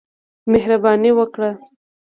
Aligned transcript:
مهرباني 0.51 1.11
وکړه! 1.17 1.49